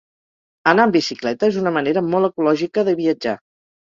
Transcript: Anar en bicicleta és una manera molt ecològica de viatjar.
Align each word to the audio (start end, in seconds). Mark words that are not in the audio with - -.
Anar 0.71 0.87
en 0.89 0.93
bicicleta 0.95 1.49
és 1.53 1.59
una 1.65 1.73
manera 1.77 2.05
molt 2.07 2.31
ecològica 2.31 2.87
de 2.89 2.97
viatjar. 3.03 3.37